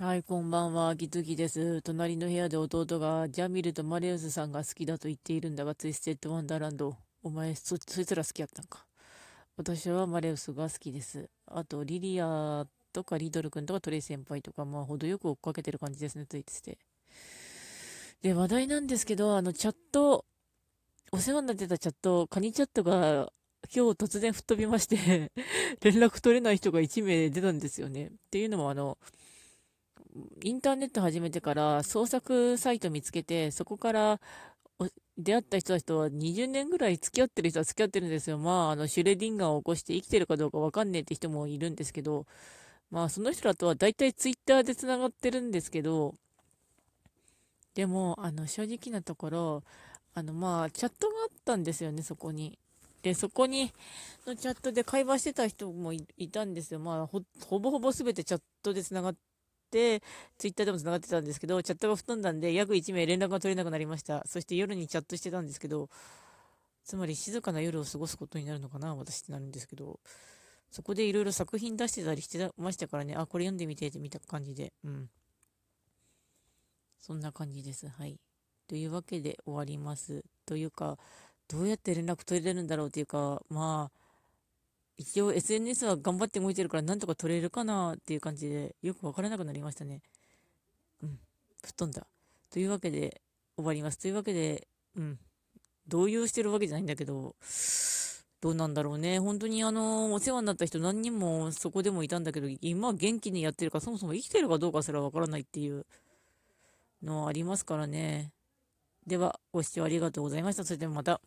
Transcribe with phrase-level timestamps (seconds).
[0.00, 1.80] はい、こんばんは、ギトギです。
[1.82, 6.96] 隣の部屋で弟がジャミルとマリウスさんが好きだと言っているんだが、ツイステッドワンダーランド。
[7.22, 8.86] お前そ、そいつら好きやったんか。
[9.56, 11.30] 私はマリウスが好きです。
[11.46, 16.76] あと、リリアとかリドル君とかトレイ先輩とか、まあ、程よく追っかけてる感じですね、ツイートして。
[18.20, 20.24] で、話題なんですけど、あの、チャット、
[21.12, 23.32] お世話になってたチャット、カニチャットが
[23.72, 25.30] 今日突然吹っ飛びまして
[25.82, 28.08] 連絡取れない人が1名出たんですよね。
[28.08, 28.98] っていうのも、あの、
[30.42, 34.20] インターネット始めてから創作サイト見つけて、そこから
[35.18, 38.38] 出会った人たちとは20年ぐらい付き合ってる人は付き合ってるんですよ。
[38.38, 42.26] まあ、あの、シュレディンガーを起こして生きてるかどうかわかんねえって人もいるんですけど、
[42.90, 46.14] まあ、その人らとは大体ツイッターで繋がってるんですけど、
[47.74, 49.62] でも、あの、正直なところ、
[50.14, 52.58] あの、まあ、チャットがあったんですよね、そこに。
[53.02, 53.72] で、そこに、
[54.26, 56.80] のチャットで会話してた人もいたんですよ。
[56.80, 57.22] まあ、ほ
[57.58, 59.18] ぼほぼ全てチャットで繋がって、
[60.38, 64.22] ツイッターでも繋がってたんですけど、チャットが吹っ飛んだんで、約1名連絡が取れなくなりました。
[64.26, 65.90] そして夜にチャットしてたんですけど、
[66.84, 70.00] つまり静かな夜を過ごすことになるのかな、私ってなるんですけど、
[70.70, 75.08] そこでいろいろ作品出してたりしてましたからね、あ、これ読んでみてって見た感じで、うん。
[76.98, 77.88] そんな感じです。
[77.88, 78.18] はい。
[78.66, 80.24] というわけで終わります。
[80.46, 80.98] というか、
[81.48, 84.03] どうやって連絡取れるんだろうっていうか、まあ、
[85.04, 90.00] 一応 SNS は頑張って動いてるからなんとか取れるかなっていう感じでよくわからなくなりましたね。
[91.02, 91.18] うん。
[91.62, 92.06] 吹っ飛んだ。
[92.50, 93.20] というわけで
[93.56, 93.98] 終わります。
[93.98, 94.66] というわけで、
[94.96, 95.18] うん。
[95.88, 97.36] 動揺してるわけじゃないんだけど、
[98.40, 99.18] どうなんだろうね。
[99.18, 105.84] 本当にあの、お世話になった人何人もそこでもいたんだけど、今元気にやってるか、そもそも生きてるかどうかすらわからないっていう
[107.02, 108.32] のはありますからね。
[109.06, 110.64] では、ご視聴ありがとうございました。
[110.64, 111.20] それではまた。